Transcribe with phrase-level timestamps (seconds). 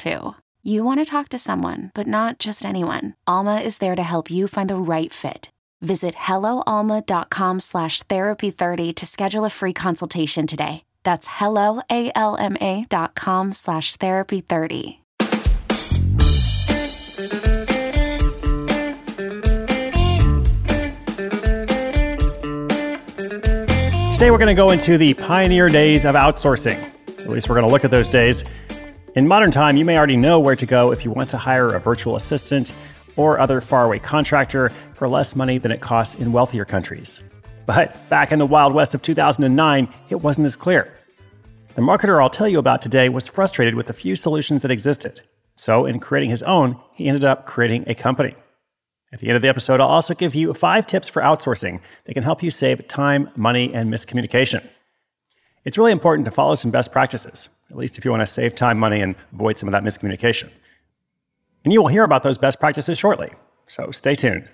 [0.00, 0.34] too.
[0.62, 3.14] You want to talk to someone, but not just anyone.
[3.26, 5.50] Alma is there to help you find the right fit.
[5.80, 10.82] Visit helloalma.com slash therapy30 to schedule a free consultation today.
[11.02, 14.96] That's helloalma.com slash therapy30.
[24.12, 26.78] Today, we're going to go into the pioneer days of outsourcing.
[27.20, 28.44] At least we're going to look at those days.
[29.16, 31.74] In modern time, you may already know where to go if you want to hire
[31.74, 32.72] a virtual assistant
[33.16, 37.20] or other faraway contractor for less money than it costs in wealthier countries.
[37.66, 40.96] But back in the Wild West of 2009, it wasn't as clear.
[41.74, 45.22] The marketer I'll tell you about today was frustrated with the few solutions that existed.
[45.56, 48.36] So, in creating his own, he ended up creating a company.
[49.12, 52.14] At the end of the episode, I'll also give you five tips for outsourcing that
[52.14, 54.64] can help you save time, money, and miscommunication.
[55.64, 58.54] It's really important to follow some best practices, at least if you want to save
[58.54, 60.48] time, money, and avoid some of that miscommunication.
[61.64, 63.30] And you will hear about those best practices shortly,
[63.66, 64.48] so stay tuned.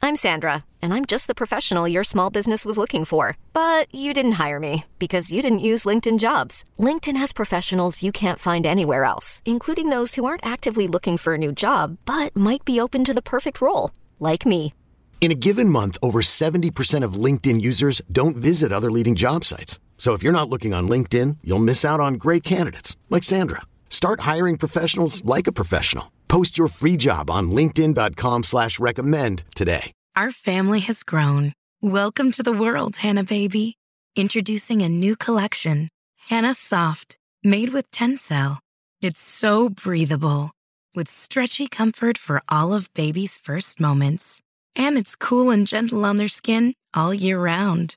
[0.00, 3.36] I'm Sandra, and I'm just the professional your small business was looking for.
[3.52, 6.64] But you didn't hire me because you didn't use LinkedIn jobs.
[6.78, 11.34] LinkedIn has professionals you can't find anywhere else, including those who aren't actively looking for
[11.34, 14.72] a new job but might be open to the perfect role, like me.
[15.20, 19.80] In a given month, over 70% of LinkedIn users don't visit other leading job sites.
[19.98, 23.62] So if you're not looking on LinkedIn, you'll miss out on great candidates like Sandra.
[23.90, 26.10] Start hiring professionals like a professional.
[26.28, 29.92] Post your free job on LinkedIn.com slash recommend today.
[30.14, 31.52] Our family has grown.
[31.80, 33.76] Welcome to the world, Hanna baby.
[34.16, 35.88] Introducing a new collection,
[36.28, 38.58] Hanna Soft, made with Tencel.
[39.00, 40.50] It's so breathable,
[40.94, 44.40] with stretchy comfort for all of baby's first moments.
[44.74, 47.94] And it's cool and gentle on their skin all year round.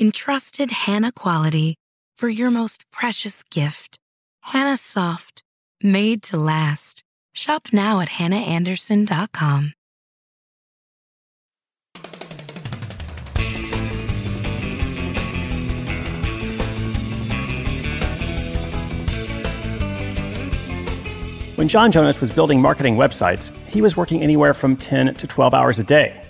[0.00, 1.76] Entrusted Hanna quality
[2.16, 3.98] for your most precious gift.
[4.40, 5.42] Hanna Soft,
[5.82, 7.04] made to last.
[7.34, 9.74] Shop now at hannaandersson.com.
[21.56, 25.52] When John Jonas was building marketing websites, he was working anywhere from 10 to 12
[25.52, 26.21] hours a day.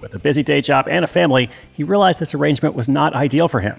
[0.00, 3.48] With a busy day job and a family, he realized this arrangement was not ideal
[3.48, 3.78] for him,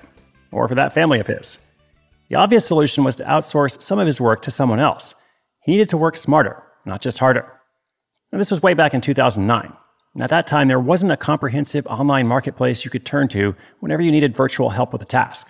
[0.52, 1.58] or for that family of his.
[2.30, 5.16] The obvious solution was to outsource some of his work to someone else.
[5.64, 7.52] He needed to work smarter, not just harder.
[8.32, 9.74] Now, this was way back in 2009.
[10.14, 14.02] And at that time, there wasn't a comprehensive online marketplace you could turn to whenever
[14.02, 15.50] you needed virtual help with a task.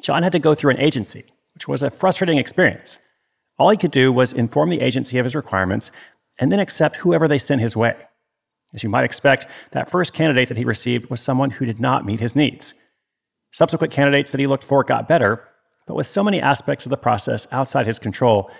[0.00, 1.24] John had to go through an agency,
[1.54, 2.98] which was a frustrating experience.
[3.58, 5.90] All he could do was inform the agency of his requirements
[6.38, 7.96] and then accept whoever they sent his way.
[8.74, 12.04] As you might expect, that first candidate that he received was someone who did not
[12.04, 12.74] meet his needs.
[13.52, 15.48] Subsequent candidates that he looked for got better,
[15.86, 18.50] but with so many aspects of the process outside his control,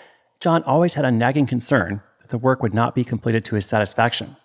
[0.40, 3.66] John always had a nagging concern that the work would not be completed to his
[3.66, 4.36] satisfaction.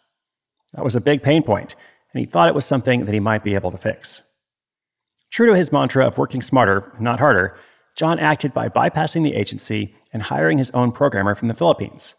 [0.73, 1.75] That was a big pain point,
[2.13, 4.21] and he thought it was something that he might be able to fix.
[5.31, 7.55] True to his mantra of working smarter, not harder,
[7.95, 12.15] John acted by bypassing the agency and hiring his own programmer from the Philippines.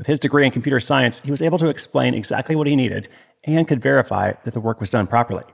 [0.00, 3.06] With his degree in computer science, he was able to explain exactly what he needed
[3.44, 5.44] and could verify that the work was done properly.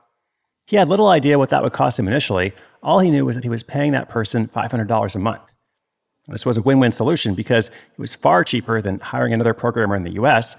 [0.68, 2.52] He had little idea what that would cost him initially.
[2.80, 5.42] All he knew was that he was paying that person $500 a month.
[6.28, 9.96] This was a win win solution because it was far cheaper than hiring another programmer
[9.96, 10.54] in the US.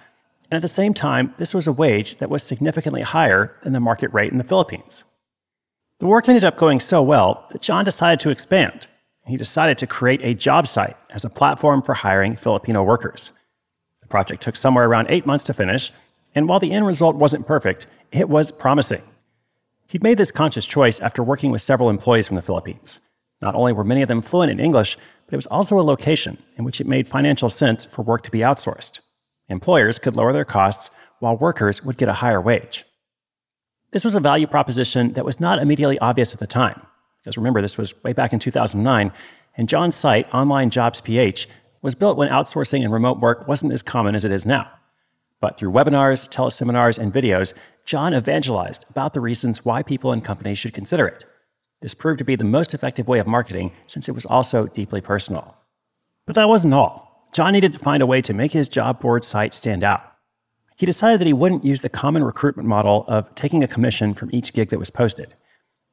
[0.51, 3.79] And at the same time, this was a wage that was significantly higher than the
[3.79, 5.05] market rate in the Philippines.
[5.99, 8.87] The work ended up going so well that John decided to expand.
[9.25, 13.31] He decided to create a job site as a platform for hiring Filipino workers.
[14.07, 15.91] The project took somewhere around eight months to finish,
[16.33, 19.01] and while the end result wasn't perfect, it was promising.
[19.87, 22.99] He'd made this conscious choice after working with several employees from the Philippines.
[23.41, 26.37] Not only were many of them fluent in English, but it was also a location
[26.57, 29.01] in which it made financial sense for work to be outsourced.
[29.49, 30.89] Employers could lower their costs
[31.19, 32.85] while workers would get a higher wage.
[33.91, 36.81] This was a value proposition that was not immediately obvious at the time.
[37.19, 39.11] Because remember, this was way back in 2009,
[39.57, 41.49] and John's site, Online Jobs PH,
[41.81, 44.69] was built when outsourcing and remote work wasn't as common as it is now.
[45.39, 47.53] But through webinars, teleseminars, and videos,
[47.85, 51.23] John evangelized about the reasons why people and companies should consider it.
[51.81, 54.99] This proved to be the most effective way of marketing since it was also deeply
[54.99, 55.55] personal.
[56.25, 57.29] But that wasn't all.
[57.33, 60.01] John needed to find a way to make his job board site stand out.
[60.75, 64.29] He decided that he wouldn't use the common recruitment model of taking a commission from
[64.31, 65.33] each gig that was posted.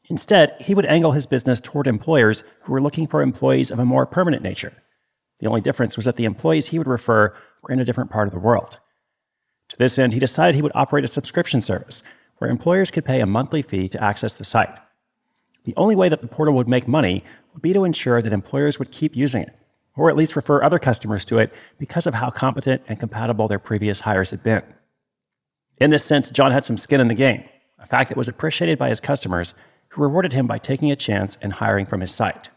[0.08, 3.84] Instead, he would angle his business toward employers who were looking for employees of a
[3.84, 4.74] more permanent nature.
[5.40, 8.28] The only difference was that the employees he would refer were in a different part
[8.28, 8.78] of the world.
[9.68, 12.02] To this end, he decided he would operate a subscription service
[12.38, 14.78] where employers could pay a monthly fee to access the site.
[15.64, 18.78] The only way that the portal would make money would be to ensure that employers
[18.78, 19.56] would keep using it,
[19.96, 23.58] or at least refer other customers to it because of how competent and compatible their
[23.58, 24.62] previous hires had been.
[25.78, 27.44] In this sense, John had some skin in the game,
[27.78, 29.54] a fact that was appreciated by his customers,
[29.88, 32.50] who rewarded him by taking a chance and hiring from his site.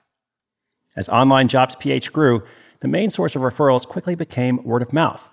[0.96, 2.44] As Online Jobs PH grew,
[2.82, 5.30] the main source of referrals quickly became word of mouth.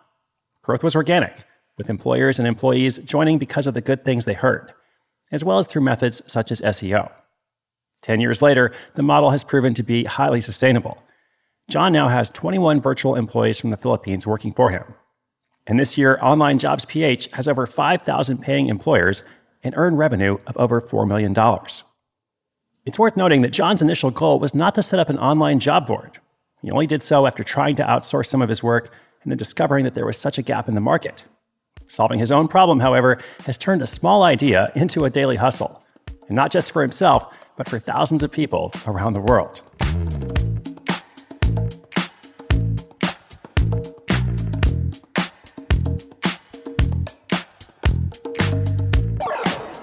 [0.63, 1.45] Growth was organic,
[1.77, 4.73] with employers and employees joining because of the good things they heard,
[5.31, 7.11] as well as through methods such as SEO.
[8.03, 11.03] Ten years later, the model has proven to be highly sustainable.
[11.69, 14.85] John now has 21 virtual employees from the Philippines working for him.
[15.67, 19.23] And this year, Online Jobs PH has over 5,000 paying employers
[19.63, 21.35] and earned revenue of over $4 million.
[22.85, 25.87] It's worth noting that John's initial goal was not to set up an online job
[25.87, 26.21] board.
[26.65, 28.91] He only did so after trying to outsource some of his work
[29.23, 31.23] and then discovering that there was such a gap in the market.
[31.89, 35.85] Solving his own problem, however, has turned a small idea into a daily hustle,
[36.27, 39.61] and not just for himself, but for thousands of people around the world.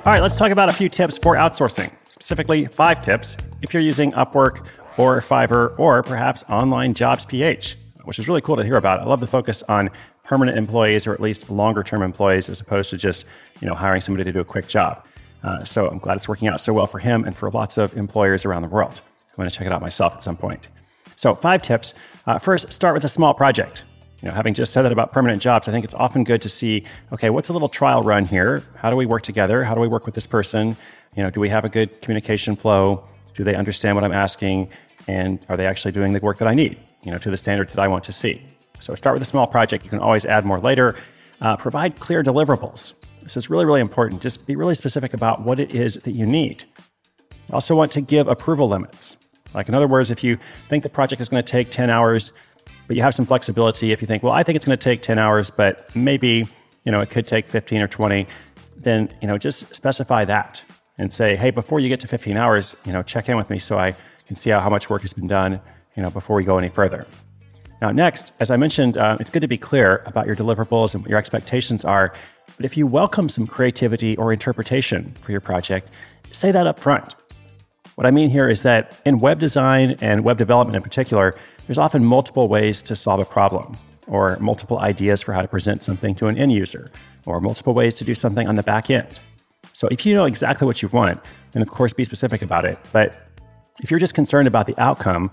[0.04, 3.84] All right, let's talk about a few tips for outsourcing, specifically five tips if you're
[3.84, 4.66] using Upwork
[4.98, 9.00] or Fiverr or perhaps Online Jobs PH, which is really cool to hear about.
[9.00, 9.90] I love the focus on
[10.24, 13.26] permanent employees or at least longer term employees as opposed to just
[13.60, 15.06] you know hiring somebody to do a quick job.
[15.44, 17.98] Uh, so I'm glad it's working out so well for him and for lots of
[17.98, 19.02] employers around the world.
[19.32, 20.68] I'm going to check it out myself at some point.
[21.16, 21.94] So five tips.
[22.28, 23.84] Uh, first, start with a small project.
[24.22, 26.50] You know, having just said that about permanent jobs, I think it's often good to
[26.50, 28.64] see, okay, what's a little trial run here?
[28.76, 29.64] How do we work together?
[29.64, 30.78] How do we work with this person?
[31.16, 33.04] You know, do we have a good communication flow?
[33.34, 34.70] Do they understand what I'm asking?
[35.08, 37.74] And are they actually doing the work that I need, you know, to the standards
[37.74, 38.42] that I want to see?
[38.80, 39.84] So start with a small project.
[39.84, 40.96] You can always add more later.
[41.40, 42.94] Uh, provide clear deliverables.
[43.24, 44.22] This is really, really important.
[44.22, 46.66] Just be really specific about what it is that you need.
[47.30, 49.18] You also want to give approval limits.
[49.54, 50.38] Like, in other words, if you
[50.70, 52.32] think the project is going to take 10 hours,
[52.88, 55.02] but you have some flexibility, if you think, well, I think it's going to take
[55.02, 56.48] 10 hours, but maybe,
[56.86, 58.28] you know, it could take 15 or 20,
[58.78, 60.64] then, you know, just specify that
[60.98, 63.60] and say, hey, before you get to 15 hours, you know, check in with me
[63.60, 63.96] so I
[64.28, 65.60] can see how, how much work has been done,
[65.96, 67.06] you know, before we go any further.
[67.82, 71.04] Now, next, as I mentioned, uh, it's good to be clear about your deliverables and
[71.04, 72.14] what your expectations are.
[72.56, 75.90] But if you welcome some creativity or interpretation for your project,
[76.32, 77.16] say that up front.
[77.96, 81.78] What I mean here is that in web design and web development in particular, there's
[81.78, 86.16] often multiple ways to solve a problem, or multiple ideas for how to present something
[86.16, 86.92] to an end user,
[87.26, 89.20] or multiple ways to do something on the back end.
[89.74, 91.20] So if you know exactly what you want,
[91.52, 92.78] then of course be specific about it.
[92.92, 93.28] But
[93.82, 95.32] if you're just concerned about the outcome,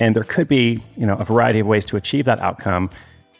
[0.00, 2.90] and there could be you know a variety of ways to achieve that outcome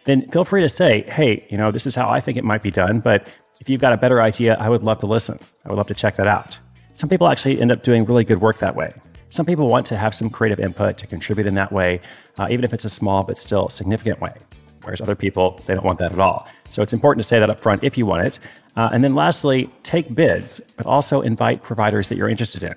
[0.04, 2.62] then feel free to say hey you know this is how i think it might
[2.62, 3.26] be done but
[3.58, 5.38] if you've got a better idea i would love to listen.
[5.64, 6.58] I would love to check that out.
[6.92, 8.92] Some people actually end up doing really good work that way.
[9.30, 12.00] Some people want to have some creative input to contribute in that way
[12.38, 14.34] uh, even if it's a small but still significant way
[14.82, 16.46] whereas other people they don't want that at all.
[16.70, 18.38] So it's important to say that up front if you want it
[18.76, 22.74] uh, and then lastly take bids but also invite providers that you're interested in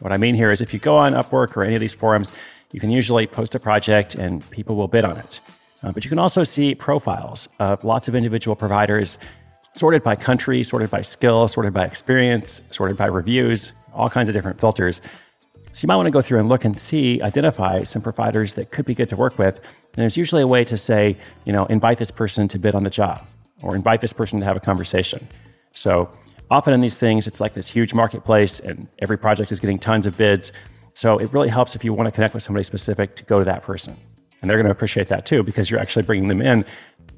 [0.00, 2.32] what i mean here is if you go on upwork or any of these forums
[2.72, 5.40] you can usually post a project and people will bid on it.
[5.82, 9.18] Uh, but you can also see profiles of lots of individual providers
[9.74, 14.34] sorted by country, sorted by skill, sorted by experience, sorted by reviews, all kinds of
[14.34, 15.00] different filters.
[15.72, 18.70] So you might want to go through and look and see, identify some providers that
[18.72, 19.56] could be good to work with.
[19.56, 22.84] And there's usually a way to say, you know, invite this person to bid on
[22.84, 23.24] the job
[23.62, 25.28] or invite this person to have a conversation.
[25.72, 26.10] So
[26.50, 30.06] often in these things, it's like this huge marketplace and every project is getting tons
[30.06, 30.52] of bids.
[30.94, 33.44] So it really helps if you want to connect with somebody specific to go to
[33.44, 33.96] that person.
[34.40, 36.64] And they're going to appreciate that too because you're actually bringing them in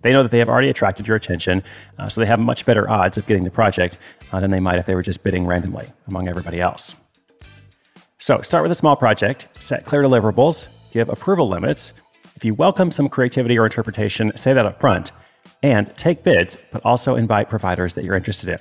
[0.02, 1.62] They know that they have already attracted your attention,
[1.99, 3.99] uh, so they have much better odds of getting the project
[4.32, 6.94] uh, than they might if they were just bidding randomly among everybody else.
[8.18, 11.92] So start with a small project, set clear deliverables, give approval limits.
[12.37, 15.12] If you welcome some creativity or interpretation, say that up front,
[15.62, 18.59] and take bids, but also invite providers that you're interested in.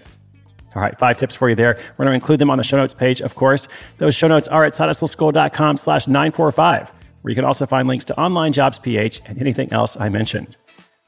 [0.76, 1.78] All right, five tips for you there.
[1.98, 3.68] We're going to include them on the show notes page, of course.
[3.98, 6.92] Those show notes are at sidehustleschool.com slash 945,
[7.22, 10.56] where you can also find links to online jobs PH and anything else I mentioned.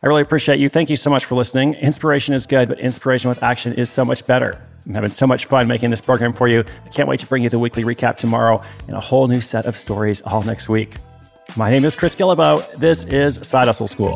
[0.01, 0.67] I really appreciate you.
[0.67, 1.75] Thank you so much for listening.
[1.75, 4.61] Inspiration is good, but inspiration with action is so much better.
[4.85, 6.65] I'm having so much fun making this program for you.
[6.85, 9.65] I can't wait to bring you the weekly recap tomorrow and a whole new set
[9.65, 10.95] of stories all next week.
[11.55, 12.79] My name is Chris Guillebeau.
[12.79, 14.15] This is Side Hustle School.